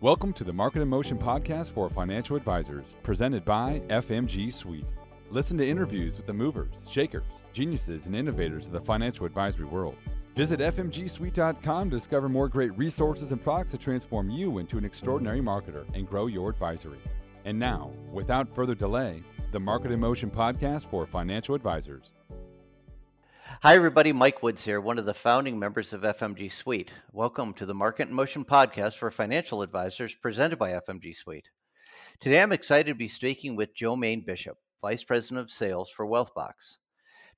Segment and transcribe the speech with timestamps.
[0.00, 4.92] Welcome to the Market in Motion podcast for financial advisors, presented by FMG Suite.
[5.28, 9.96] Listen to interviews with the movers, shakers, geniuses, and innovators of the financial advisory world.
[10.36, 15.40] Visit FMGSuite.com to discover more great resources and products to transform you into an extraordinary
[15.40, 17.00] marketer and grow your advisory.
[17.44, 22.14] And now, without further delay, the Market in Motion podcast for financial advisors.
[23.50, 24.12] Hi, everybody.
[24.12, 26.92] Mike Woods here, one of the founding members of FMG Suite.
[27.12, 31.48] Welcome to the Market in Motion podcast for financial advisors presented by FMG Suite.
[32.20, 36.76] Today, I'm excited to be speaking with Jomaine Bishop, Vice President of Sales for WealthBox.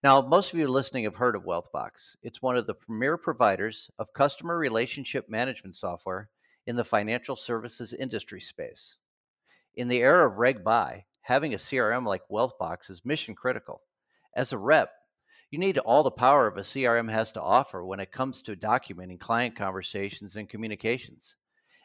[0.02, 2.16] Now, most of you listening have heard of WealthBox.
[2.22, 6.28] It's one of the premier providers of customer relationship management software
[6.66, 8.98] in the financial services industry space.
[9.74, 13.82] In the era of Reg BI, having a CRM like WealthBox is mission critical.
[14.34, 14.92] As a rep,
[15.50, 18.54] you need all the power of a CRM has to offer when it comes to
[18.54, 21.34] documenting client conversations and communications.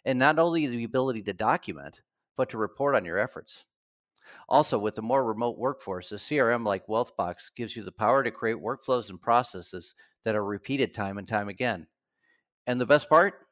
[0.05, 2.01] And not only the ability to document,
[2.37, 3.65] but to report on your efforts.
[4.47, 8.31] Also, with a more remote workforce, a CRM like WealthBox gives you the power to
[8.31, 11.87] create workflows and processes that are repeated time and time again.
[12.67, 13.47] And the best part?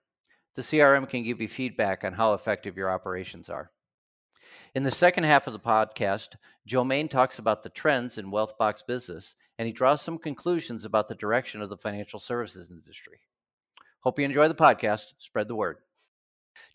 [0.56, 3.72] The CRM can give you feedback on how effective your operations are.
[4.76, 6.36] In the second half of the podcast,
[6.68, 11.16] Jomaine talks about the trends in WealthBox business and he draws some conclusions about the
[11.16, 13.20] direction of the financial services industry.
[14.02, 15.14] Hope you enjoy the podcast.
[15.18, 15.78] Spread the word.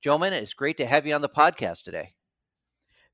[0.04, 2.14] Jomaine, it's great to have you on the podcast today.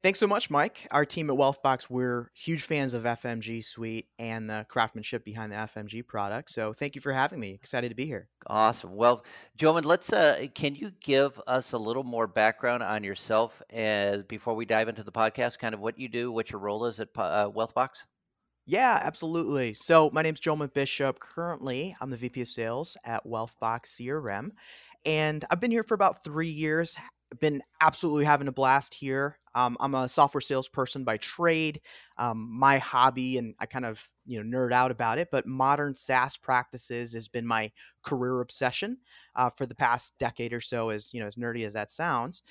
[0.04, 0.86] Thanks so much, Mike.
[0.90, 5.56] Our team at WealthBox, we're huge fans of FMG Suite and the craftsmanship behind the
[5.56, 6.50] FMG product.
[6.50, 7.52] So thank you for having me.
[7.54, 8.28] Excited to be here.
[8.46, 8.94] Awesome.
[8.94, 9.24] Well,
[9.58, 14.52] Jomaine, let's uh, can you give us a little more background on yourself as before
[14.52, 17.08] we dive into the podcast, kind of what you do, what your role is at
[17.16, 18.04] uh, WealthBox?
[18.66, 19.74] Yeah, absolutely.
[19.74, 21.20] So my name's Jomaine Bishop.
[21.20, 24.50] Currently, I'm the VP of Sales at WealthBox CRM,
[25.04, 26.96] and I've been here for about three years
[27.40, 29.38] been absolutely having a blast here.
[29.56, 31.80] Um, I'm a software salesperson by trade.
[32.16, 35.96] Um, my hobby, and I kind of you know nerd out about it, but modern
[35.96, 37.72] SaaS practices has been my
[38.04, 38.98] career obsession
[39.34, 40.90] uh, for the past decade or so.
[40.90, 42.42] As you know, as nerdy as that sounds,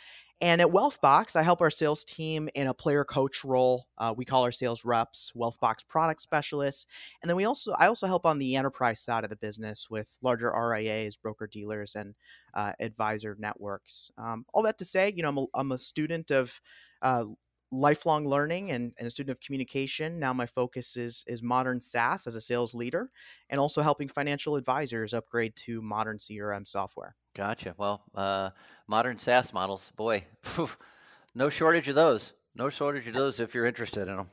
[0.41, 3.87] and at WealthBox, I help our sales team in a player coach role.
[3.97, 6.85] Uh, we call our sales reps WealthBox product specialists,
[7.21, 10.17] and then we also I also help on the enterprise side of the business with
[10.21, 12.15] larger RIAs, broker dealers, and
[12.53, 14.11] uh, advisor networks.
[14.17, 16.59] Um, all that to say, you know, I'm a, I'm a student of
[17.01, 17.25] uh,
[17.73, 20.19] lifelong learning and, and, a student of communication.
[20.19, 23.09] Now my focus is is modern SaaS as a sales leader,
[23.49, 27.15] and also helping financial advisors upgrade to modern CRM software.
[27.35, 27.73] Gotcha.
[27.77, 28.51] Well, uh,
[28.87, 30.23] modern SaaS models, boy,
[31.35, 32.33] no shortage of those.
[32.55, 34.29] No shortage of those if you're interested in them.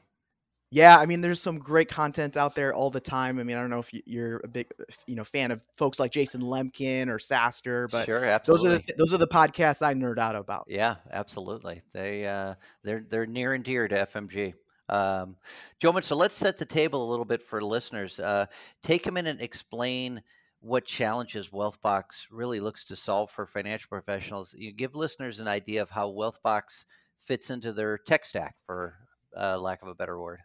[0.73, 3.41] Yeah, I mean, there's some great content out there all the time.
[3.41, 4.69] I mean, I don't know if you're a big,
[5.09, 8.69] you know, fan of folks like Jason Lemkin or SaaStr, but sure, absolutely.
[8.69, 10.67] those are the those are the podcasts I nerd out about.
[10.69, 11.83] Yeah, absolutely.
[11.93, 12.55] They uh,
[12.85, 14.55] they're they're near and dear to FMG.
[14.89, 15.37] Um,
[15.83, 18.21] Jomaine, so let's set the table a little bit for listeners.
[18.21, 18.47] Uh,
[18.85, 20.23] take a minute and explain
[20.61, 24.55] what challenges WealthBox really looks to solve for financial professionals.
[24.57, 26.85] You give listeners an idea of how WealthBox
[27.19, 28.95] fits into their tech stack, for
[29.37, 30.41] uh, lack of a better word.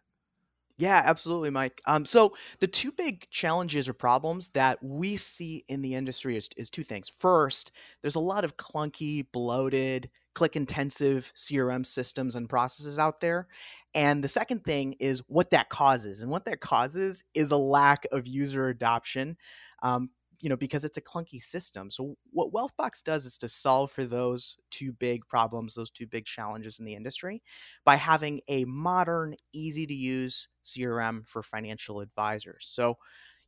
[0.77, 1.81] Yeah, absolutely, Mike.
[1.85, 6.49] Um, so the two big challenges or problems that we see in the industry is,
[6.57, 7.09] is two things.
[7.09, 7.71] First,
[8.01, 13.47] there's a lot of clunky, bloated, click intensive CRM systems and processes out there.
[13.93, 16.21] And the second thing is what that causes.
[16.21, 19.37] And what that causes is a lack of user adoption
[19.81, 20.09] um,
[20.39, 21.89] you know, because it's a clunky system.
[21.89, 26.25] So what WealthBox does is to solve for those two big problems, those two big
[26.25, 27.41] challenges in the industry
[27.83, 32.67] by having a modern, easy to use CRM for financial advisors.
[32.67, 32.97] So,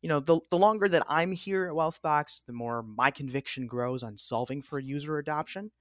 [0.01, 4.03] you know, the, the longer that I'm here at WealthBox, the more my conviction grows
[4.03, 5.71] on solving for user adoption.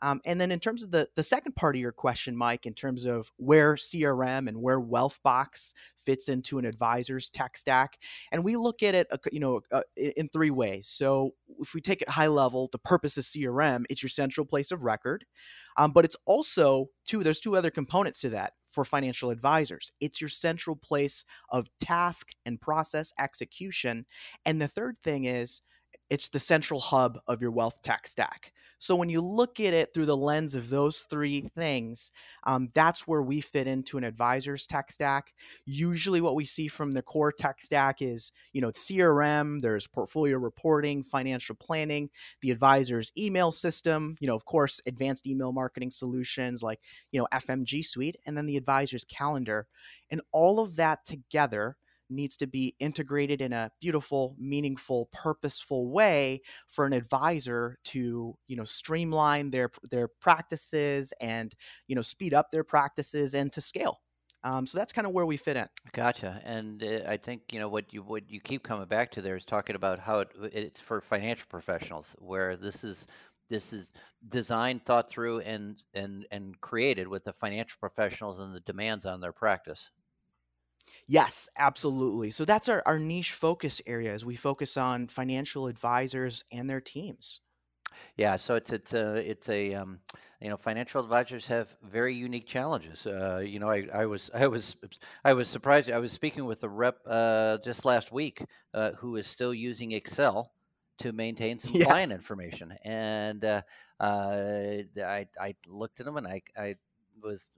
[0.00, 2.74] Um, and then in terms of the the second part of your question, Mike, in
[2.74, 7.98] terms of where CRM and where WealthBox fits into an advisor's tech stack,
[8.30, 10.86] and we look at it, uh, you know, uh, in three ways.
[10.86, 14.70] So if we take it high level, the purpose of CRM, it's your central place
[14.70, 15.24] of record,
[15.76, 17.22] um, but it's also two.
[17.22, 19.90] There's two other components to that for financial advisors.
[20.00, 24.06] It's your central place of task and process execution,
[24.44, 25.62] and the third thing is
[26.10, 28.52] it's the central hub of your wealth tech stack.
[28.80, 32.12] So when you look at it through the lens of those three things,
[32.44, 35.32] um, that's where we fit into an advisor's tech stack.
[35.66, 39.60] Usually, what we see from the core tech stack is, you know, CRM.
[39.60, 42.08] There's portfolio reporting, financial planning,
[42.40, 44.16] the advisor's email system.
[44.20, 46.80] You know, of course, advanced email marketing solutions like
[47.10, 49.66] you know FMG Suite, and then the advisor's calendar,
[50.08, 51.76] and all of that together
[52.10, 58.56] needs to be integrated in a beautiful, meaningful, purposeful way for an advisor to, you
[58.56, 61.54] know, streamline their their practices and,
[61.86, 64.00] you know, speed up their practices and to scale.
[64.44, 65.68] Um, so that's kind of where we fit in.
[65.92, 66.40] Gotcha.
[66.44, 69.36] And uh, I think you know what you what you keep coming back to there
[69.36, 73.06] is talking about how it, it's for financial professionals, where this is
[73.48, 73.90] this is
[74.28, 79.20] designed, thought through, and and and created with the financial professionals and the demands on
[79.20, 79.90] their practice.
[81.06, 82.30] Yes, absolutely.
[82.30, 84.24] So that's our, our niche focus areas.
[84.24, 87.40] We focus on financial advisors and their teams.
[88.16, 90.00] Yeah, so it's it's a it's a um,
[90.40, 93.06] you know financial advisors have very unique challenges.
[93.06, 94.76] Uh, you know, I, I was I was
[95.24, 95.90] I was surprised.
[95.90, 98.44] I was speaking with a rep uh, just last week
[98.74, 100.52] uh, who is still using Excel
[100.98, 103.62] to maintain some client information, and uh,
[104.00, 106.76] uh, I I looked at him and I I
[107.22, 107.50] was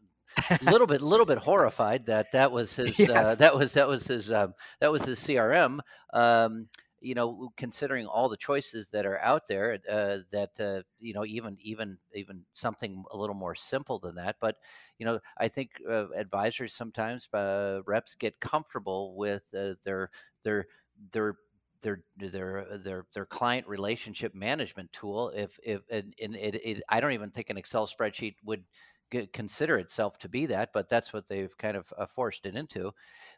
[0.62, 4.30] little bit little bit horrified that that was his uh, that was that was his
[4.30, 5.80] um, that was his CRM.
[6.12, 6.68] Um,
[7.00, 11.24] you know, considering all the choices that are out there, uh, that uh, you know,
[11.24, 14.36] even even even something a little more simple than that.
[14.40, 14.56] But
[14.98, 20.10] you know, I think uh, advisors sometimes uh, reps get comfortable with uh, their
[20.42, 20.66] their
[21.12, 21.36] their
[21.82, 27.00] their their their their client relationship management tool if if and, and it, it I
[27.00, 28.64] don't even think an Excel spreadsheet would
[29.32, 32.92] consider itself to be that but that's what they've kind of uh, forced it into.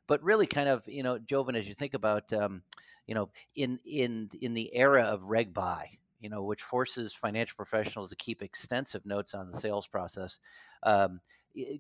[0.07, 2.63] But really kind of you know Joven as you think about um,
[3.07, 7.57] you know in in in the era of Reg BI you know which forces financial
[7.57, 10.39] professionals to keep extensive notes on the sales process
[10.85, 11.21] um,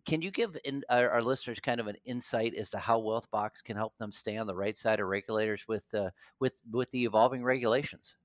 [0.04, 3.64] can you give in, our, our listeners kind of an insight as to how wealthbox
[3.64, 6.10] can help them stay on the right side of regulators with uh,
[6.40, 8.16] with with the evolving regulations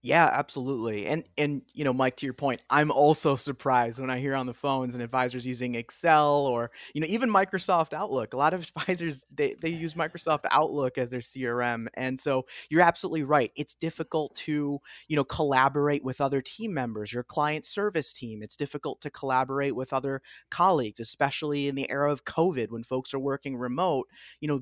[0.00, 1.06] Yeah, absolutely.
[1.06, 4.46] And and you know, Mike, to your point, I'm also surprised when I hear on
[4.46, 8.32] the phones and advisors using Excel or you know even Microsoft Outlook.
[8.32, 12.80] A lot of advisors they they use Microsoft Outlook as their CRM, and so you're
[12.82, 13.50] absolutely right.
[13.56, 14.78] It's difficult to
[15.08, 18.40] you know collaborate with other team members, your client service team.
[18.40, 23.12] It's difficult to collaborate with other colleagues, especially in the era of COVID when folks
[23.14, 24.06] are working remote.
[24.40, 24.60] You know.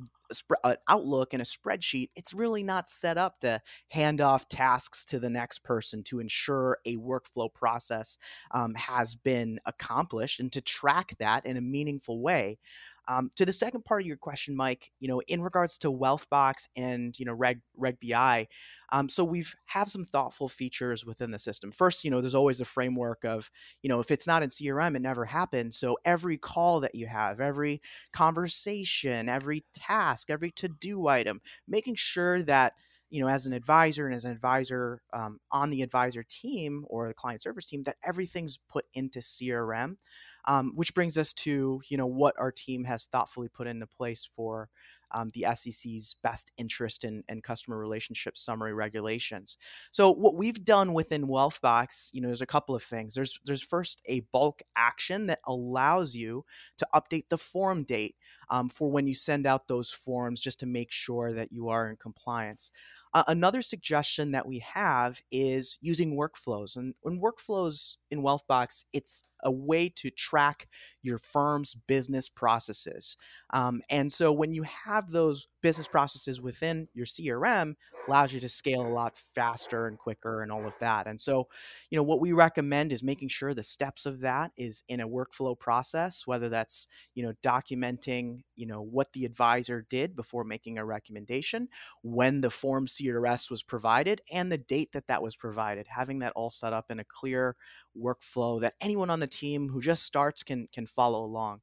[0.64, 5.18] An Outlook and a spreadsheet, it's really not set up to hand off tasks to
[5.18, 8.18] the next person to ensure a workflow process
[8.50, 12.58] um, has been accomplished and to track that in a meaningful way.
[13.08, 16.68] Um, to the second part of your question, Mike, you know, in regards to Wealthbox
[16.76, 18.48] and you know Reg Reg BI,
[18.92, 21.72] um, so we've have some thoughtful features within the system.
[21.72, 23.50] First, you know, there's always a framework of
[23.82, 25.74] you know if it's not in CRM, it never happened.
[25.74, 27.80] So every call that you have, every
[28.12, 32.74] conversation, every task, every to do item, making sure that
[33.10, 37.08] you know, as an advisor and as an advisor um, on the advisor team or
[37.08, 39.96] the client service team, that everything's put into CRM,
[40.46, 44.28] um, which brings us to you know what our team has thoughtfully put into place
[44.34, 44.68] for
[45.12, 49.56] um, the SEC's best interest and, and customer relationship summary regulations.
[49.90, 53.14] So what we've done within Wealthbox, you know, there's a couple of things.
[53.14, 56.44] There's there's first a bulk action that allows you
[56.78, 58.16] to update the form date
[58.50, 61.88] um, for when you send out those forms, just to make sure that you are
[61.88, 62.70] in compliance.
[63.14, 66.76] Another suggestion that we have is using workflows.
[66.76, 70.68] And when workflows in Wealthbox, it's a way to track
[71.02, 73.16] your firm's business processes.
[73.52, 77.74] Um, and so when you have those business processes within your CRM,
[78.08, 81.06] allows you to scale a lot faster and quicker and all of that.
[81.06, 81.48] And so,
[81.90, 85.08] you know, what we recommend is making sure the steps of that is in a
[85.08, 90.78] workflow process, whether that's, you know, documenting, you know, what the advisor did before making
[90.78, 91.68] a recommendation,
[92.02, 95.86] when the form CRS was provided, and the date that that was provided.
[95.88, 97.56] Having that all set up in a clear
[97.98, 101.60] workflow that anyone on the team who just starts can can follow along.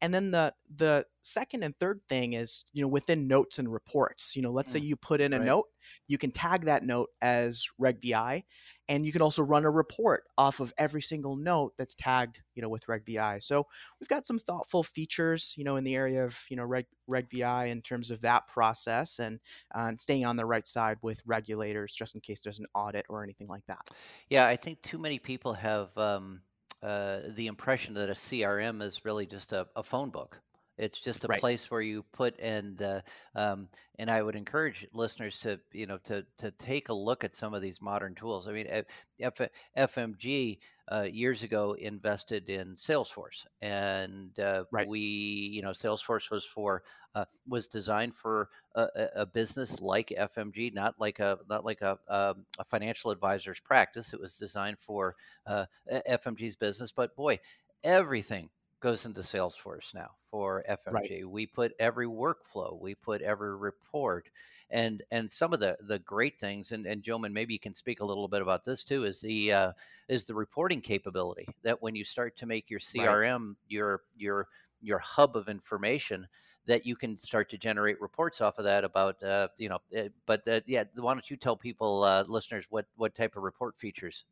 [0.00, 4.36] And then the the second and third thing is, you know, within notes and reports.
[4.36, 5.46] You know, let's say Mm, you put in a right.
[5.46, 5.66] note,
[6.06, 8.44] you can tag that note as Reg BI,
[8.88, 12.62] and you can also run a report off of every single note that's tagged, you
[12.62, 13.38] know, with Reg BI.
[13.40, 13.66] So
[14.00, 17.28] we've got some thoughtful features, you know, in the area of, you know, Reg Reg
[17.30, 19.40] BI in terms of that process and
[19.74, 23.06] uh, and staying on the right side with regulators just in case there's an audit
[23.08, 23.88] or anything like that.
[24.28, 26.42] Yeah, I think too many people have um,
[26.82, 30.40] uh, the impression that a CRM is really just a, a phone book.
[30.78, 31.40] It's just a Right.
[31.40, 33.00] place where you put and uh,
[33.34, 37.34] um, and I would encourage listeners to you know to to take a look at
[37.34, 38.46] some of these modern tools.
[38.46, 38.84] I mean, F,
[39.18, 39.40] F,
[39.74, 40.58] FMG
[40.92, 44.88] uh, years ago invested in Salesforce, and uh, Right.
[44.88, 46.82] we you know Salesforce was for
[47.14, 51.98] uh, was designed for a, a business like FMG, not like a not like a,
[52.08, 54.12] um, a financial advisor's practice.
[54.12, 55.16] It was designed for
[55.46, 55.66] uh,
[56.06, 57.38] FMG's business, but boy,
[57.82, 58.50] everything
[58.80, 61.24] goes into Salesforce now for FMG.
[61.24, 61.28] Right.
[61.28, 64.28] We put every workflow, we put every report,
[64.70, 66.72] and and some of the the great things.
[66.72, 69.04] And and Jomaine, maybe you can speak a little bit about this too.
[69.04, 69.72] Is the uh,
[70.08, 73.56] is the reporting capability that when you start to make your CRM right.
[73.68, 74.48] your your
[74.80, 76.26] your hub of information
[76.66, 80.08] that you can start to generate reports off of that about uh, you know eh,
[80.26, 83.78] but uh, yeah why don't you tell people uh, listeners what what type of report
[83.78, 84.24] features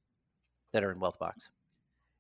[0.73, 1.49] that are in wealthbox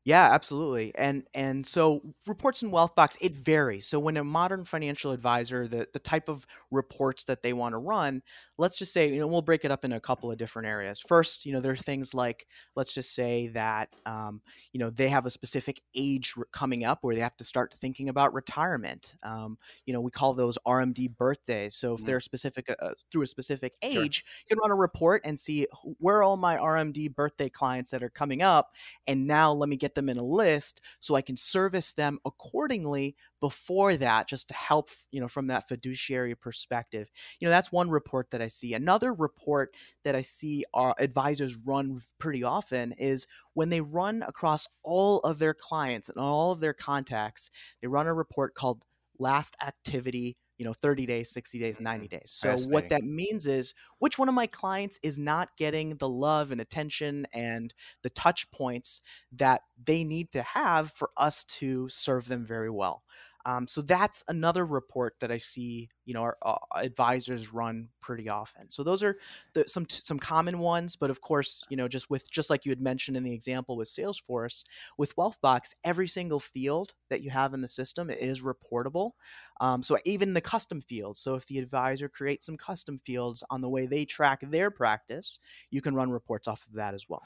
[0.04, 0.92] yeah, absolutely.
[0.96, 3.86] And and so reports in Wealthbox it varies.
[3.86, 7.78] So when a modern financial advisor, the the type of reports that they want to
[7.78, 8.22] run,
[8.58, 11.00] let's just say, you know, we'll break it up in a couple of different areas.
[11.00, 12.46] First, you know, there are things like
[12.76, 14.42] let's just say that um,
[14.74, 18.10] you know they have a specific age coming up where they have to start thinking
[18.10, 19.14] about retirement.
[19.22, 19.56] Um,
[19.86, 21.76] you know, we call those RMD birthdays.
[21.76, 22.06] So if mm-hmm.
[22.06, 24.44] they're specific uh, through a specific age, sure.
[24.50, 25.66] you can run a report and see
[25.98, 28.74] where are all my RMD birthday clients that are coming up,
[29.06, 33.16] and now let me get them in a list so I can service them accordingly
[33.40, 37.10] before that just to help you know from that fiduciary perspective.
[37.40, 38.74] You know that's one report that i see.
[38.74, 39.74] Another report
[40.04, 45.38] that i see our advisors run pretty often is when they run across all of
[45.38, 48.84] their clients and all of their contacts they run a report called
[49.18, 52.16] last activity you know 30 days 60 days 90 mm-hmm.
[52.16, 52.30] days.
[52.30, 56.50] So what that means is which one of my clients is not getting the love
[56.50, 59.00] and attention and the touch points
[59.32, 63.02] that they need to have for us to serve them very well
[63.46, 68.28] um, so that's another report that I see, you know, our uh, advisors run pretty
[68.28, 68.70] often.
[68.70, 69.16] So those are
[69.54, 72.70] the, some some common ones, but of course, you know, just with just like you
[72.70, 74.64] had mentioned in the example with Salesforce,
[74.96, 79.12] with Wealthbox, every single field that you have in the system is reportable.
[79.60, 81.20] Um, so even the custom fields.
[81.20, 85.38] So if the advisor creates some custom fields on the way they track their practice,
[85.70, 87.24] you can run reports off of that as well.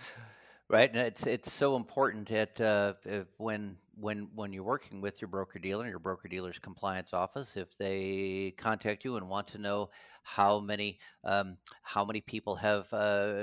[0.70, 2.92] Right, and it's it's so important that uh,
[3.38, 7.56] when when when you're working with your broker dealer, and your broker dealer's compliance office,
[7.56, 9.90] if they contact you and want to know
[10.22, 13.34] how many um, how many people have uh,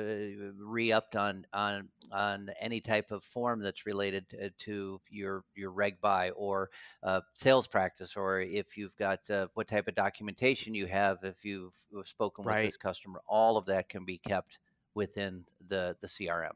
[0.58, 6.00] re-upped on on on any type of form that's related to, to your your Reg
[6.02, 6.70] BI or
[7.04, 11.44] uh, sales practice, or if you've got uh, what type of documentation you have, if
[11.44, 11.74] you've
[12.06, 14.60] spoken with this customer, all of that can be kept
[14.94, 16.54] within the the CRM.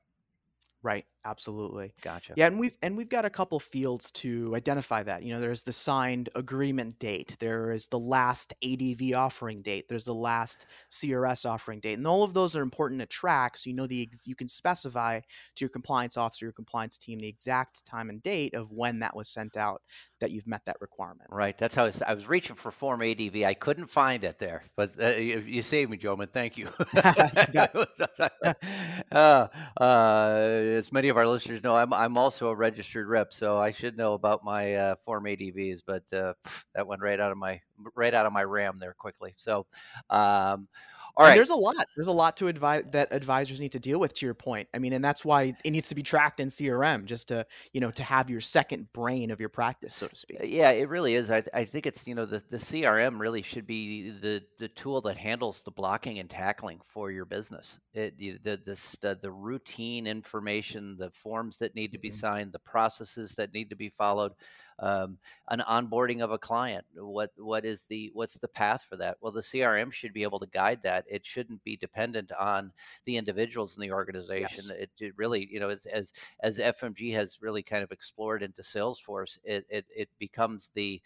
[0.82, 1.06] Right.
[1.26, 1.94] Absolutely.
[2.02, 2.34] Gotcha.
[2.38, 5.24] Yeah, and we've and we've got a couple fields to identify that.
[5.24, 10.06] You know, there's the signed agreement date, there is the last ADV offering date, there's
[10.06, 13.58] the last CRS offering date, and all of those are important to track.
[13.58, 17.28] So you know the you can specify to your compliance officer, your compliance team, the
[17.28, 19.82] exact time and date of when that was sent out
[20.20, 21.30] that you've met that requirement.
[21.30, 21.58] Right.
[21.58, 23.44] That's how I was, I was reaching for Form ADV.
[23.46, 26.30] I couldn't find it there, but uh, you, you, saved me, Jomaine.
[26.30, 26.70] Thank you.
[29.12, 29.48] uh,
[29.80, 30.40] uh,
[30.78, 33.98] as many of our listeners know, I'm I'm also a registered rep, so I should
[33.98, 35.82] know about my uh, Form ADVs.
[35.86, 36.34] But uh,
[36.75, 37.62] that went right out of my
[37.96, 39.34] right out of my RAM there quickly.
[39.38, 39.66] So,
[40.10, 40.68] um,
[41.16, 41.32] all right.
[41.32, 41.75] And there's a lot.
[41.96, 44.13] There's a lot to advise that advisors need to deal with.
[44.13, 47.06] To your point, I mean, and that's why it needs to be tracked in CRM,
[47.06, 50.39] just to you know to have your second brain of your practice, so to speak.
[50.44, 51.32] Yeah, it really is.
[51.32, 55.01] I, I think it's you know the, the CRM really should be the the tool
[55.01, 57.80] that handles the blocking and tackling for your business.
[57.94, 62.18] It the the the, the routine information, the forms that need to be mm-hmm.
[62.18, 64.34] signed, the processes that need to be followed
[64.81, 65.17] um,
[65.50, 69.17] an onboarding of a client what what is the what's the path for that?
[69.21, 71.05] Well the crm should be able to guide that.
[71.09, 72.71] It shouldn't be dependent on
[73.05, 74.65] the individuals in the organization.
[74.69, 74.69] Yes.
[74.69, 78.62] it, it, really you know as, as as fmg has really kind of explored into
[78.62, 81.01] salesforce it it, it becomes the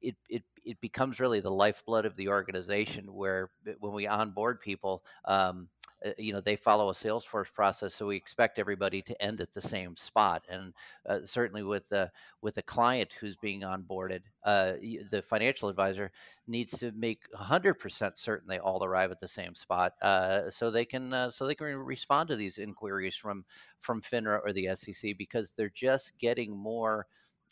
[0.00, 5.04] it, it it becomes really the lifeblood of the organization where when we onboard people
[5.26, 5.68] um,
[6.04, 9.52] uh, you know they follow a salesforce process so we expect everybody to end at
[9.52, 10.72] the same spot and
[11.08, 12.10] uh, certainly with the
[12.42, 14.72] with a client who's being onboarded uh,
[15.10, 16.10] the financial advisor
[16.46, 20.84] needs to make 100% certain they all arrive at the same spot uh, so they
[20.84, 23.44] can so they can respond to these inquiries from
[23.78, 27.06] from FINRA or the SEC because they're just getting more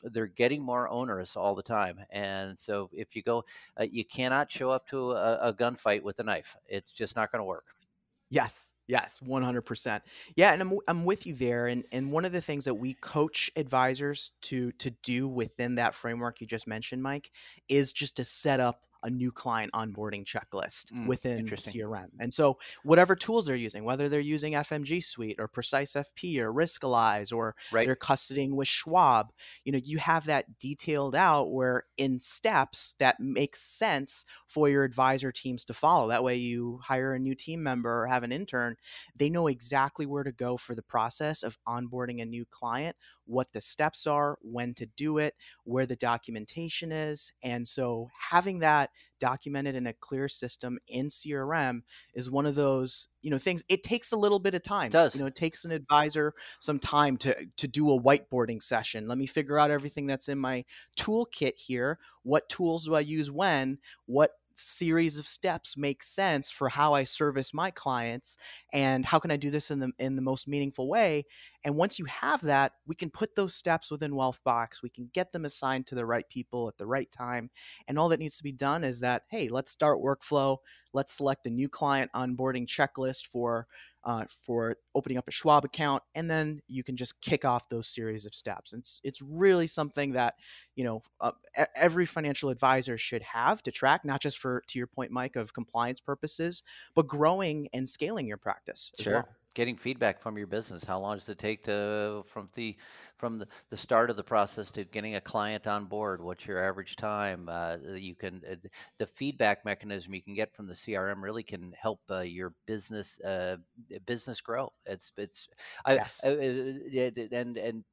[0.04, 3.44] they're getting more onerous all the time and so if you go
[3.80, 7.30] uh, you cannot show up to a, a gunfight with a knife it's just not
[7.30, 7.66] going to work
[8.32, 10.00] Yes, yes, 100%.
[10.36, 12.94] Yeah, and I'm I'm with you there and and one of the things that we
[12.94, 17.30] coach advisors to to do within that framework you just mentioned, Mike,
[17.68, 22.08] is just to set up a new client onboarding checklist mm, within CRM.
[22.20, 26.52] And so whatever tools they're using, whether they're using FMG Suite or Precise FP or
[26.52, 27.86] Riskalyze or right.
[27.86, 29.32] they're custodying with Schwab,
[29.64, 34.84] you know, you have that detailed out where in steps that makes sense for your
[34.84, 36.08] advisor teams to follow.
[36.08, 39.46] That way you hire a new team member or have an intern pattern, they know
[39.46, 44.06] exactly where to go for the process of onboarding a new client, what the steps
[44.06, 47.32] are, when to do it, where the documentation is.
[47.42, 53.08] And so having that documented in a clear system in CRM is one of those,
[53.20, 54.86] you know, things it takes a little bit of time.
[54.86, 55.14] It does.
[55.14, 59.06] You know, it takes an advisor some time to to do a whiteboarding session.
[59.06, 60.64] Let me figure out everything that's in my
[60.98, 61.98] toolkit here.
[62.24, 63.78] What tools do I use when?
[64.06, 68.36] What series of steps make sense for how I service my clients
[68.72, 71.24] and how can I do this in the in the most meaningful way?
[71.64, 75.32] And once you have that we can put those steps within Wealthbox we can get
[75.32, 77.50] them assigned to the right people at the right time
[77.88, 80.56] and all that needs to be done is that hey let's start workflow
[80.92, 83.66] let's select a new client onboarding checklist for
[84.04, 87.86] uh, for opening up a Schwab account, and then you can just kick off those
[87.86, 88.72] series of steps.
[88.72, 90.34] It's it's really something that
[90.74, 91.32] you know uh,
[91.76, 95.54] every financial advisor should have to track, not just for to your point, Mike, of
[95.54, 96.62] compliance purposes,
[96.94, 99.12] but growing and scaling your practice as sure.
[99.14, 100.84] well getting feedback from your business.
[100.84, 102.76] How long does it take to from the
[103.16, 106.22] from the, the start of the process to getting a client on board?
[106.22, 107.48] What's your average time?
[107.48, 108.56] Uh, you can uh,
[108.98, 113.20] the feedback mechanism you can get from the CRM really can help uh, your business
[113.20, 113.56] uh,
[114.06, 114.72] business grow.
[114.86, 115.48] It's it's
[115.86, 116.22] yes.
[116.24, 117.84] I, uh, and and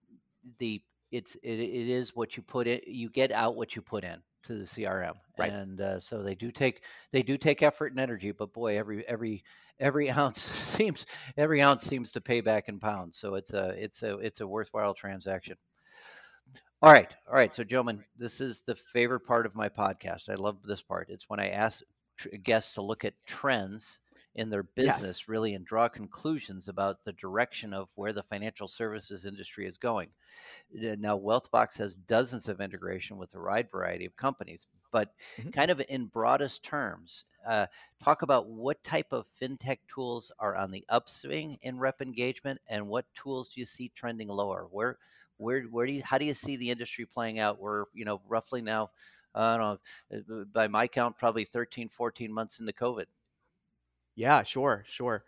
[0.59, 2.79] the it's it, it is what you put in.
[2.85, 5.51] You get out what you put in to the CRM, right.
[5.51, 8.31] and uh, so they do take they do take effort and energy.
[8.31, 9.43] But boy, every every
[9.79, 10.41] every ounce
[10.77, 11.05] seems
[11.37, 13.17] every ounce seems to pay back in pounds.
[13.17, 15.55] So it's a it's a it's a worthwhile transaction.
[16.81, 17.53] All right, all right.
[17.53, 20.29] So, gentlemen, this is the favorite part of my podcast.
[20.29, 21.09] I love this part.
[21.09, 21.83] It's when I ask
[22.43, 23.99] guests to look at trends
[24.35, 25.27] in their business yes.
[25.27, 30.09] really and draw conclusions about the direction of where the financial services industry is going.
[30.73, 35.49] Now, Wealthbox has dozens of integration with a wide variety of companies, but mm-hmm.
[35.49, 37.65] kind of in broadest terms, uh,
[38.03, 42.87] talk about what type of fintech tools are on the upswing in rep engagement and
[42.87, 44.67] what tools do you see trending lower?
[44.71, 44.97] Where,
[45.37, 47.59] where, where do you, how do you see the industry playing out?
[47.59, 48.91] We're, you know, roughly now,
[49.33, 49.79] I don't
[50.11, 53.05] know, uh, by my count, probably 13, 14 months into COVID.
[54.19, 55.23] Yeah, sure, sure.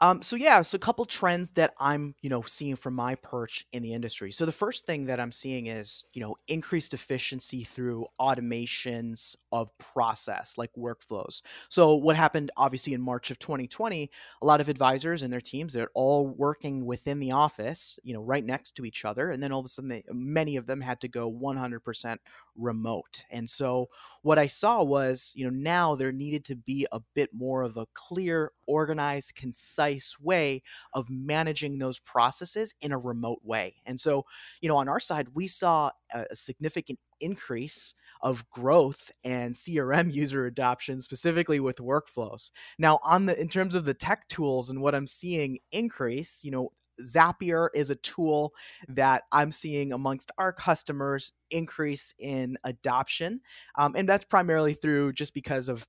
[0.00, 3.64] Um, so yeah, so a couple trends that I'm, you know, seeing from my perch
[3.72, 4.32] in the industry.
[4.32, 9.70] So the first thing that I'm seeing is, you know, increased efficiency through automations of
[9.78, 11.42] process like workflows.
[11.70, 14.10] So what happened obviously in March of 2020,
[14.42, 18.20] a lot of advisors and their teams, they're all working within the office, you know,
[18.22, 19.30] right next to each other.
[19.30, 22.20] And then all of a sudden they, many of them had to go 100%
[22.56, 23.24] remote.
[23.30, 23.88] And so
[24.22, 27.76] what I saw was, you know, now there needed to be a bit more of
[27.76, 29.83] a clear, organized, concise
[30.20, 33.76] way of managing those processes in a remote way.
[33.86, 34.24] And so,
[34.60, 40.46] you know, on our side, we saw a significant increase of growth and CRM user
[40.46, 42.50] adoption specifically with workflows.
[42.78, 46.50] Now on the in terms of the tech tools and what I'm seeing increase, you
[46.50, 48.52] know, Zapier is a tool
[48.88, 53.40] that I'm seeing amongst our customers increase in adoption.
[53.76, 55.86] Um, and that's primarily through just because of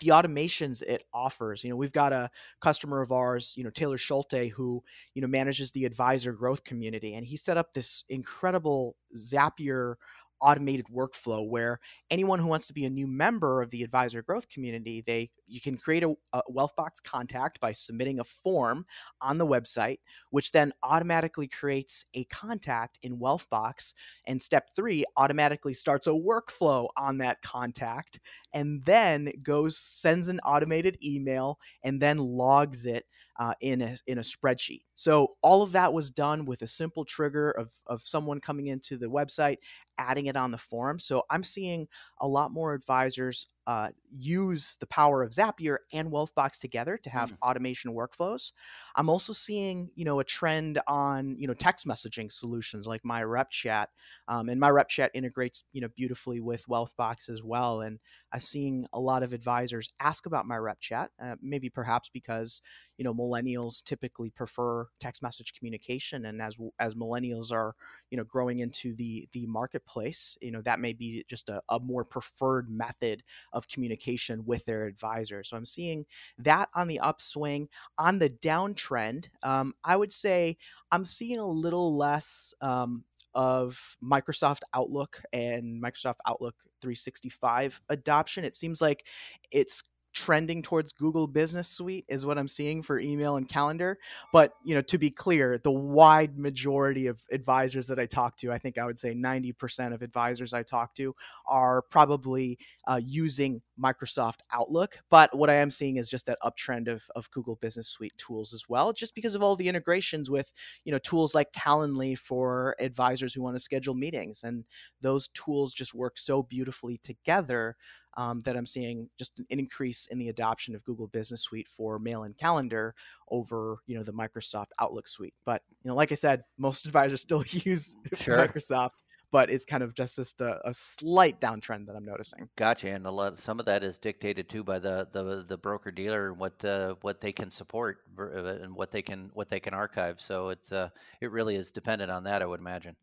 [0.00, 1.62] the automations it offers.
[1.62, 4.82] You know, we've got a customer of ours, you know, Taylor Schulte, who,
[5.14, 7.14] you know, manages the advisor growth community.
[7.14, 9.94] And he set up this incredible Zapier
[10.42, 11.78] automated workflow where
[12.10, 15.60] anyone who wants to be a new member of the advisor growth community they you
[15.60, 18.84] can create a, a wealthbox contact by submitting a form
[19.20, 19.98] on the website
[20.30, 23.94] which then automatically creates a contact in wealthbox
[24.26, 28.18] and step three automatically starts a workflow on that contact
[28.52, 33.06] and then goes sends an automated email and then logs it
[33.38, 34.82] uh, in a in a spreadsheet.
[35.02, 38.96] So all of that was done with a simple trigger of of someone coming into
[38.96, 39.56] the website,
[39.98, 41.00] adding it on the form.
[41.00, 41.88] So I'm seeing
[42.20, 47.32] a lot more advisors uh, use the power of Zapier and Wealthbox together to have
[47.32, 47.36] mm.
[47.42, 48.52] automation workflows.
[48.96, 53.22] I'm also seeing, you know, a trend on, you know, text messaging solutions like My
[53.22, 53.90] Rep Chat,
[54.26, 57.82] um, and My Rep Chat integrates, you know, beautifully with Wealthbox as well.
[57.82, 58.00] And
[58.32, 62.62] I'm seeing a lot of advisors ask about My Rep Chat, uh, maybe perhaps because,
[62.96, 67.74] you know, millennials typically prefer text message communication, and as as millennials are,
[68.10, 71.80] you know, growing into the the marketplace, you know, that may be just a, a
[71.80, 75.42] more preferred method of communication with their advisor.
[75.42, 76.06] So I'm seeing
[76.38, 77.68] that on the upswing.
[77.98, 80.56] On the downtrend, um, I would say
[80.90, 88.44] I'm seeing a little less um, of Microsoft Outlook and Microsoft Outlook 365 adoption.
[88.44, 89.06] It seems like
[89.50, 93.98] it's trending towards Google Business Suite is what I'm seeing for email and calendar.
[94.32, 98.52] But you know, to be clear, the wide majority of advisors that I talk to,
[98.52, 101.14] I think I would say 90% of advisors I talk to
[101.46, 104.98] are probably uh, using Microsoft Outlook.
[105.10, 108.52] But what I am seeing is just that uptrend of, of Google Business Suite tools
[108.52, 110.52] as well, just because of all the integrations with
[110.84, 114.64] you know tools like Calendly for advisors who want to schedule meetings, and
[115.00, 117.76] those tools just work so beautifully together
[118.16, 121.98] um, that I'm seeing just an increase in the adoption of Google Business Suite for
[121.98, 122.94] mail and calendar
[123.30, 125.34] over, you know, the Microsoft Outlook suite.
[125.44, 128.38] But you know, like I said, most advisors still use sure.
[128.38, 128.90] Microsoft,
[129.30, 132.48] but it's kind of just just a, a, slight downtrend that I'm noticing.
[132.56, 135.90] Gotcha, and a lot some of that is dictated too by the the, the broker
[135.90, 139.58] dealer and what uh, what they can support uh, and what they can what they
[139.58, 140.20] can archive.
[140.20, 142.94] So it's uh, it really is dependent on that, I would imagine.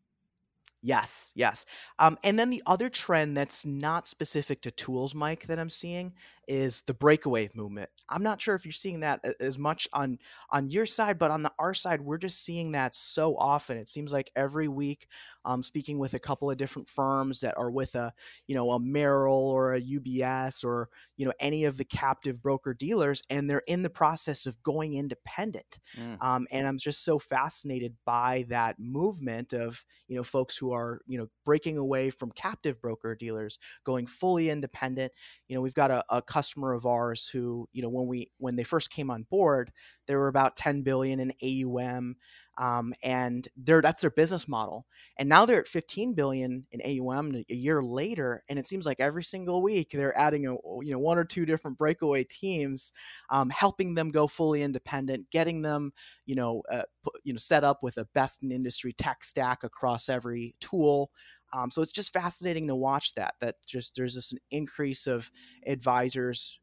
[0.82, 1.66] Yes, yes.
[1.98, 6.14] Um, and then the other trend that's not specific to tools, Mike, that I'm seeing
[6.50, 7.88] is the breakaway movement.
[8.08, 10.18] I'm not sure if you're seeing that as much on
[10.50, 13.78] on your side, but on the our side, we're just seeing that so often.
[13.78, 15.06] It seems like every week,
[15.44, 18.12] um, speaking with a couple of different firms that are with a
[18.48, 22.74] you know a Merrill or a UBS or you know any of the captive broker
[22.74, 25.78] dealers, and they're in the process of going independent.
[25.96, 26.20] Mm.
[26.20, 31.00] Um, and I'm just so fascinated by that movement of you know folks who are
[31.06, 35.12] you know breaking away from captive broker dealers, going fully independent.
[35.48, 38.56] You know, we've got a, a customer of ours who, you know, when we when
[38.56, 39.72] they first came on board,
[40.06, 42.16] there were about 10 billion in AUM,
[42.60, 44.86] um, and they're that's their business model.
[45.16, 49.00] And now they're at 15 billion in AUM a year later, and it seems like
[49.00, 52.92] every single week they're adding a you know one or two different breakaway teams,
[53.30, 55.92] um, helping them go fully independent, getting them
[56.26, 56.82] you know uh,
[57.24, 61.10] you know set up with a best in industry tech stack across every tool.
[61.54, 63.36] Um, so it's just fascinating to watch that.
[63.40, 65.30] That just there's this an increase of
[65.66, 66.60] advisors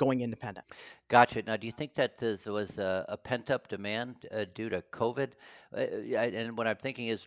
[0.00, 0.66] going independent.
[1.08, 1.42] Gotcha.
[1.42, 4.82] Now, do you think that there was a, a pent up demand uh, due to
[4.92, 5.32] COVID?
[5.76, 7.26] Uh, and what I'm thinking is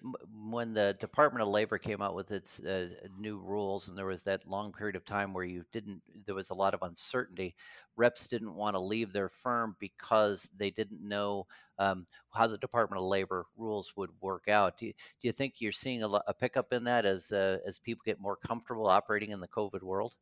[0.49, 2.88] when the Department of Labor came out with its uh,
[3.19, 6.49] new rules, and there was that long period of time where you didn't, there was
[6.49, 7.53] a lot of uncertainty.
[7.95, 11.45] Reps didn't want to leave their firm because they didn't know
[11.77, 14.79] um, how the Department of Labor rules would work out.
[14.79, 17.79] Do you, do you think you're seeing a, a pickup in that as uh, as
[17.79, 20.15] people get more comfortable operating in the COVID world?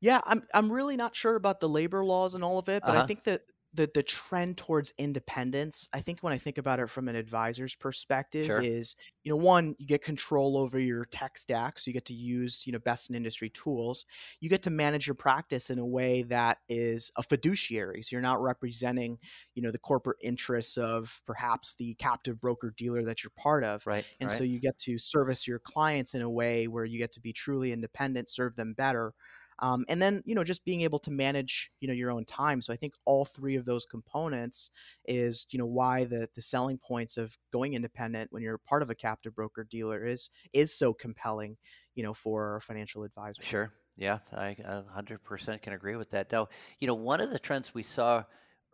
[0.00, 2.92] Yeah, I'm I'm really not sure about the labor laws and all of it, but
[2.92, 3.02] uh-huh.
[3.02, 3.42] I think that
[3.76, 7.74] the the trend towards independence, I think when I think about it from an advisor's
[7.74, 8.60] perspective, sure.
[8.60, 12.14] is you know one you get control over your tech stack, so you get to
[12.14, 14.06] use you know best in industry tools.
[14.40, 18.22] You get to manage your practice in a way that is a fiduciary, so you're
[18.22, 19.18] not representing
[19.54, 23.86] you know the corporate interests of perhaps the captive broker dealer that you're part of,
[23.86, 24.06] right?
[24.20, 24.36] And right.
[24.36, 27.32] so you get to service your clients in a way where you get to be
[27.32, 29.12] truly independent, serve them better
[29.60, 32.60] um, and then you know just being able to manage you know your own time.
[32.60, 34.70] So i think all three of those components
[35.06, 38.90] is you know why the the selling points of going independent when you're part of
[38.90, 41.56] a captive broker dealer is is so compelling
[41.94, 43.72] you know for financial advisors sure.
[43.96, 44.56] Yeah i
[44.98, 46.30] 100% can agree with that.
[46.30, 48.24] Now you know one of the trends we saw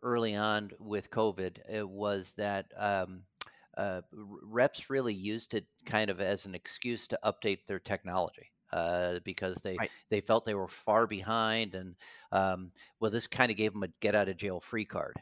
[0.03, 3.23] early on with covid it was that um,
[3.77, 4.03] uh,
[4.43, 9.57] reps really used it kind of as an excuse to update their technology uh, because
[9.57, 9.91] they right.
[10.11, 11.95] they felt they were far behind, and
[12.31, 15.17] um, well, this kind of gave them a get out of jail free card.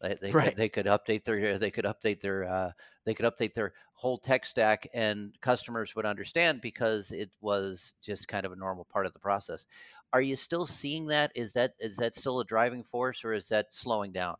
[0.00, 0.48] They, they, right.
[0.48, 2.70] could, they could update their they could update their uh,
[3.06, 8.28] they could update their whole tech stack, and customers would understand because it was just
[8.28, 9.66] kind of a normal part of the process.
[10.12, 11.32] Are you still seeing that?
[11.34, 14.36] Is that is that still a driving force, or is that slowing down?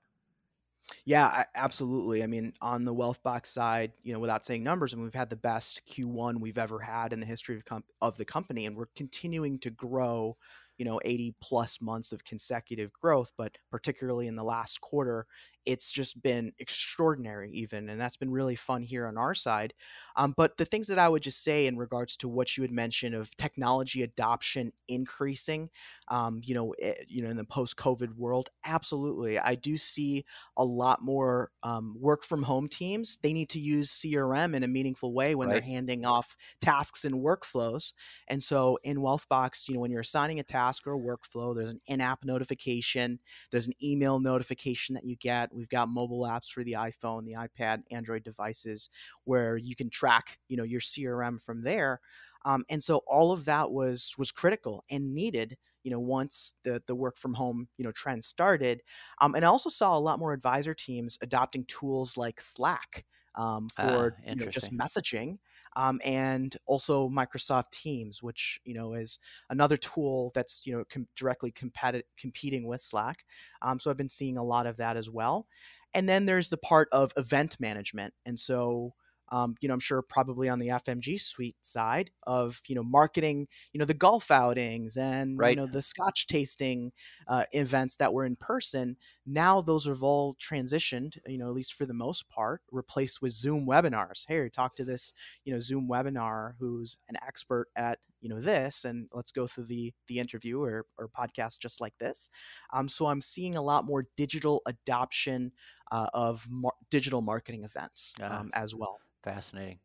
[1.05, 2.23] Yeah, absolutely.
[2.23, 5.31] I mean, on the Wealthbox side, you know, without saying numbers, I mean, we've had
[5.31, 8.77] the best Q1 we've ever had in the history of, com- of the company, and
[8.77, 10.37] we're continuing to grow
[10.77, 15.25] you know 80 plus months of consecutive growth but particularly in the last quarter
[15.67, 19.75] it's just been extraordinary even and that's been really fun here on our side.
[20.17, 22.73] Um, but the things that i would just say in regards to what you had
[22.73, 25.71] mentioned of technology adoption increasing
[26.09, 29.39] um, you know it, eh, you know in the post covid world absolutely.
[29.39, 30.25] I do see
[30.57, 33.19] a lot more um, work from home teams.
[33.23, 35.55] They need to use crm in a meaningful way when right.
[35.55, 37.93] they're handing off tasks and workflows.
[38.29, 41.73] And so in wealthbox you know when you're assigning a task or a workflow there's
[41.73, 43.19] an in-app notification
[43.51, 47.35] there's an email notification that you get We've got mobile apps for the iPhone, the
[47.35, 48.91] iPad, Android devices
[49.25, 52.01] where you can track, you know, your CRM from there.
[52.45, 56.83] Um, and so all of that was was critical and needed you know once the
[56.87, 58.83] the work from home you know trend started
[59.21, 63.05] um, and i also saw a lot more advisor teams adopting tools like slack
[63.37, 65.39] um, for you know, just messaging.
[65.77, 69.19] Um, and also Microsoft Teams, which you know is
[69.51, 73.25] another tool that's you know com- directly competi- competing with Slack.
[73.63, 75.47] Um, so I've been seeing a lot of that as well.
[75.93, 78.95] And then there's the part of event management, and so
[79.31, 83.49] um, you know, I'm sure probably on the FMG suite side of, you know, marketing,
[83.73, 85.51] you know, the golf outings and, right.
[85.51, 86.93] you know, the scotch tasting
[87.27, 88.97] uh, events that were in person.
[89.27, 93.33] Now those have all transitioned, you know, at least for the most part, replaced with
[93.33, 94.25] Zoom webinars.
[94.29, 98.85] Hey, talk to this, you know, Zoom webinar who's an expert at, you know, this,
[98.85, 102.31] and let's go through the the interview or, or podcast just like this.
[102.73, 105.53] Um, so I'm seeing a lot more digital adoption
[105.93, 108.41] uh, of mar- digital marketing events uh-huh.
[108.41, 108.99] um, as well.
[109.25, 109.79] Fascinating.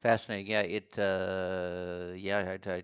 [0.00, 0.46] Fascinating.
[0.46, 0.98] Yeah, it.
[0.98, 2.82] Uh, yeah, I, I,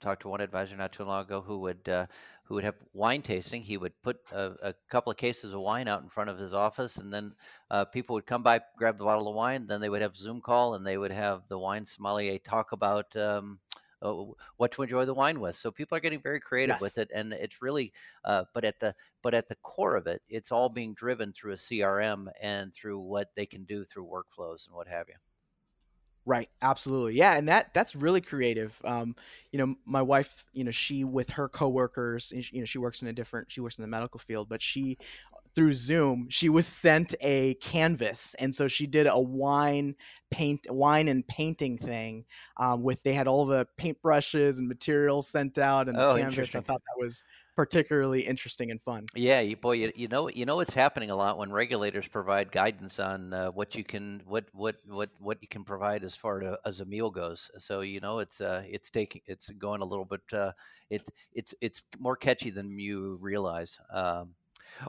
[0.00, 2.06] talked to one advisor not too long ago who would uh,
[2.44, 3.60] who would have wine tasting.
[3.60, 6.54] He would put a, a, couple of cases of wine out in front of his
[6.54, 7.34] office, and then
[7.72, 9.66] uh, people would come by, grab the bottle of wine.
[9.66, 13.14] Then they would have Zoom call, and they would have the wine sommelier talk about.
[13.16, 13.58] Um,
[14.02, 14.24] uh,
[14.56, 15.54] what to enjoy the wine with.
[15.54, 16.80] So people are getting very creative yes.
[16.80, 17.92] with it, and it's really,
[18.24, 21.52] uh, but at the but at the core of it, it's all being driven through
[21.52, 25.14] a CRM and through what they can do through workflows and what have you.
[26.24, 28.80] Right, absolutely, yeah, and that that's really creative.
[28.84, 29.16] Um,
[29.50, 33.08] you know, my wife, you know, she with her coworkers, you know, she works in
[33.08, 34.98] a different, she works in the medical field, but she
[35.54, 39.96] through Zoom, she was sent a canvas, and so she did a wine
[40.30, 42.24] paint, wine and painting thing.
[42.56, 46.54] Um, with they had all the paintbrushes and materials sent out, and the oh, canvas.
[46.54, 49.06] I thought that was particularly interesting and fun.
[49.14, 52.50] Yeah, you, boy, you, you know, you know what's happening a lot when regulators provide
[52.50, 56.40] guidance on uh, what you can, what, what, what, what you can provide as far
[56.40, 57.50] to, as a meal goes.
[57.58, 60.52] So you know, it's uh, it's taking, it's going a little bit, uh,
[60.90, 63.78] it, it's it's more catchy than you realize.
[63.92, 64.34] Um,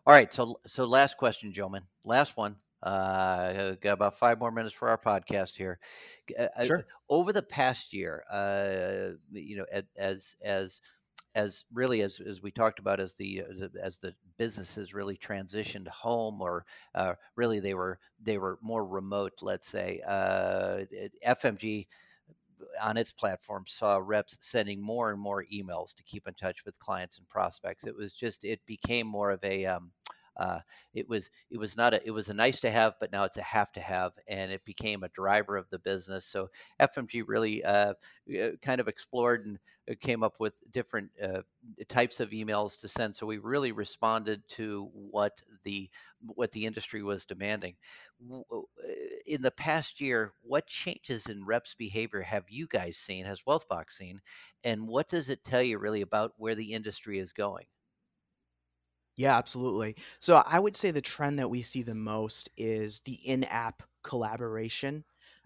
[0.05, 1.83] all right, so so last question, gentlemen.
[2.05, 2.57] Last one.
[2.81, 5.79] Uh, got about five more minutes for our podcast here.
[6.37, 6.85] Uh, uh, sure.
[7.09, 9.65] Over the past year, uh, you know,
[9.97, 10.81] as as
[11.35, 13.43] as really as, as we talked about as the
[13.81, 16.65] as, the businesses really transitioned home or
[16.95, 20.79] uh, really they were they were more remote let's say uh,
[21.27, 21.85] fmg
[22.81, 26.79] on its platform saw reps sending more and more emails to keep in touch with
[26.79, 27.85] clients and prospects.
[27.85, 29.91] It was just it became more of a um,
[30.37, 30.59] uh,
[30.93, 33.37] it was it was not a it was a nice to have, but now it's
[33.37, 36.25] a have to have, and it became a driver of the business.
[36.25, 37.93] So FMG really uh,
[38.41, 41.41] uh, kind of explored and uh, came up with different uh,
[41.87, 43.15] types of emails to send.
[43.15, 45.89] So we really responded to what the
[46.25, 47.75] what the industry was demanding.
[48.31, 48.61] Uh,
[49.25, 53.25] in the past year, what changes in reps' behavior have you guys seen?
[53.25, 54.21] Has WealthBox seen,
[54.63, 57.65] and what does it tell you really about where the industry is going?
[59.15, 59.95] Yeah, absolutely.
[60.19, 65.03] So I would say the trend that we see the most is the in-app collaboration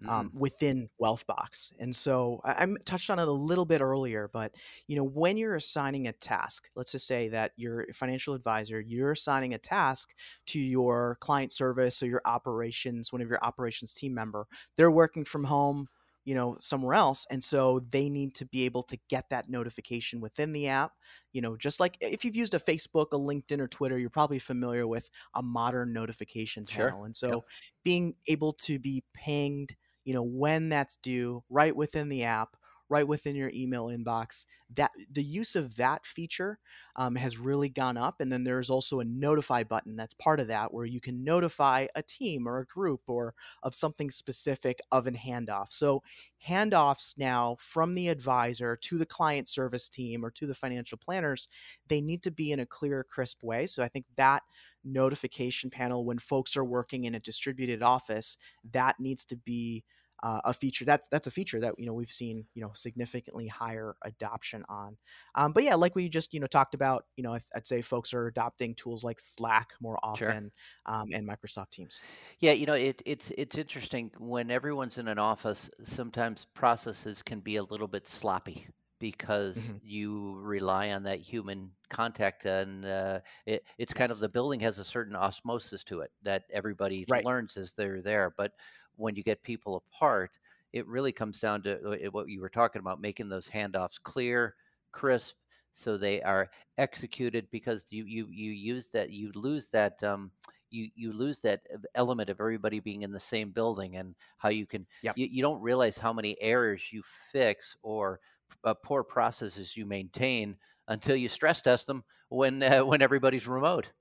[0.08, 0.40] um, mm.
[0.40, 1.74] within WealthBox.
[1.80, 4.54] And so I, I touched on it a little bit earlier, but
[4.88, 9.12] you know, when you're assigning a task, let's just say that you're financial advisor, you're
[9.12, 10.14] assigning a task
[10.48, 14.48] to your client service or your operations, one of your operations team member.
[14.76, 15.88] They're working from home
[16.28, 20.20] you know somewhere else and so they need to be able to get that notification
[20.20, 20.92] within the app
[21.32, 24.38] you know just like if you've used a facebook a linkedin or twitter you're probably
[24.38, 27.06] familiar with a modern notification channel sure.
[27.06, 27.40] and so yep.
[27.86, 32.57] being able to be pinged you know when that's due right within the app
[32.90, 34.46] right within your email inbox.
[34.76, 36.60] That the use of that feature
[36.96, 40.48] um, has really gone up, and then there's also a notify button that's part of
[40.48, 45.08] that, where you can notify a team or a group or of something specific of
[45.08, 45.72] an handoff.
[45.72, 46.04] So
[46.46, 51.48] handoffs now from the advisor to the client service team or to the financial planners,
[51.88, 53.68] they need to be in a clear, crisp way.
[53.68, 54.44] So I think that
[54.84, 58.38] notification panel when folks are working in a distributed office
[58.72, 59.84] that needs to be
[60.24, 63.48] uh, a feature that's that's a feature that you know we've seen you know significantly
[63.48, 64.98] higher adoption on
[65.36, 68.14] um, but yeah like we just you know talked about you know i'd say folks
[68.14, 70.52] are adopting tools like slack more often
[70.88, 70.96] sure.
[70.96, 72.02] um, and microsoft teams
[72.40, 77.40] yeah you know it, it's it's interesting when everyone's in an office sometimes processes can
[77.40, 78.68] be a little bit sloppy
[79.00, 79.78] because mm-hmm.
[79.84, 84.80] you rely on that human contact and uh, it, it's kind of the building has
[84.80, 87.26] a certain osmosis to it that everybody right.
[87.26, 88.54] learns as they're there but
[88.98, 90.32] when you get people apart,
[90.74, 94.56] it really comes down to uh, what you were talking about, making those handoffs clear,
[94.92, 95.38] crisp,
[95.72, 97.48] so they are executed.
[97.52, 100.02] Because you you you use that, you lose that.
[100.04, 100.32] Um,
[100.70, 104.50] you, you lose that uh, element of everybody being in the same building and how
[104.50, 105.18] you can yep.
[105.18, 108.20] you, you don't realize how many errors you fix or
[108.66, 110.58] uh, poor processes you maintain
[110.90, 113.92] until you stress test them when uh, when everybody's remote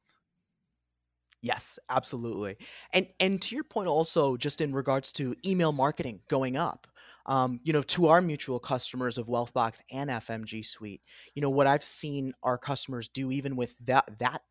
[1.43, 2.57] Yes, absolutely.
[2.93, 6.87] And and to your point also just in regards to email marketing going up.
[7.27, 11.03] Um, you know, to our mutual customers of Wealthbox and FMG Suite,
[11.35, 14.43] you know, what I've seen our customers do even with that that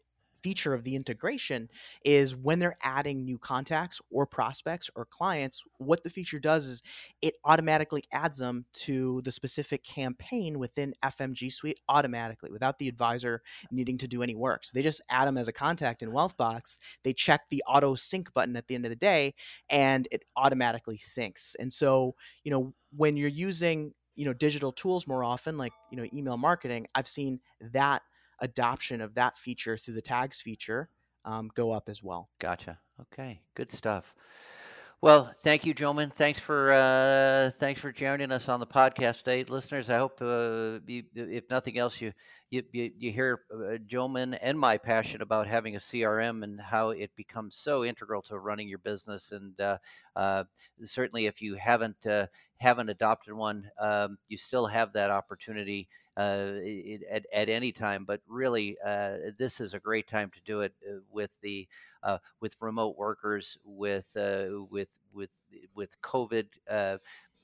[0.45, 1.69] feature of the integration
[2.03, 6.83] is when they're adding new contacts or prospects or clients, what the feature does is
[7.21, 13.41] it automatically adds them to the specific campaign within FMG Suite automatically without the advisor
[13.71, 14.65] needing to do any work.
[14.65, 16.77] So they just add them as a contact in Wealthbox.
[17.03, 19.33] They check the auto sync button at the end of the day
[19.69, 21.55] and it automatically syncs.
[21.59, 25.97] And so, you know, when you're using you know digital tools more often like you
[25.97, 28.01] know email marketing i've seen that
[28.39, 30.89] adoption of that feature through the tags feature
[31.25, 32.29] um, go up as well.
[32.39, 32.79] Gotcha.
[33.01, 34.15] Okay, good stuff.
[35.01, 36.11] Well, thank you, Jomaine.
[36.13, 39.89] Thanks for uh, thanks for joining us on the podcast today, listeners.
[39.89, 42.13] I hope, uh, you, if nothing else, you
[42.55, 43.77] you you, you hear uh,
[44.41, 48.67] and my passion about having a CRM and how it becomes so integral to running
[48.67, 49.31] your business.
[49.31, 49.77] And uh,
[50.15, 50.45] uh,
[50.83, 55.87] certainly, if you haven't uh, haven't adopted one, um, you still have that opportunity
[56.17, 56.53] uh,
[57.11, 58.05] at, at any time.
[58.05, 60.73] But really, uh, this is a great time to do it
[61.11, 61.67] with the
[62.39, 64.11] with remote workers, with
[64.69, 65.31] with with
[65.75, 66.47] with COVID.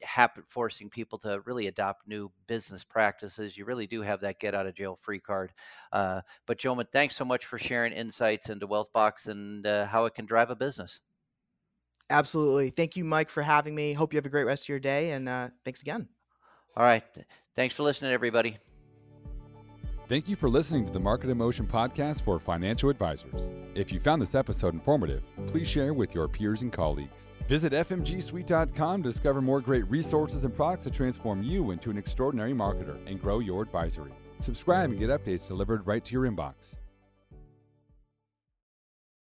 [0.04, 3.58] Happen, forcing people to really adopt new business practices.
[3.58, 5.52] You really do have that get out of jail free card.
[5.92, 10.50] but Jomaine, thanks so much for sharing insights into Wealthbox and how it can drive
[10.50, 11.00] a business.
[12.12, 12.70] Absolutely.
[12.70, 13.94] Thank you, Mike, for having me.
[13.94, 15.12] Hope you have a great rest of your day.
[15.12, 16.10] And uh, thanks again.
[16.76, 17.04] All right.
[17.56, 18.58] Thanks for listening, everybody.
[20.08, 23.50] Thank you for listening to the Market Emotion podcast for financial advisors.
[23.76, 27.28] If you found this episode informative, please share with your peers and colleagues.
[27.52, 32.54] Visit fmgsuite.com to discover more great resources and products to transform you into an extraordinary
[32.54, 34.14] marketer and grow your advisory.
[34.40, 36.78] Subscribe and get updates delivered right to your inbox.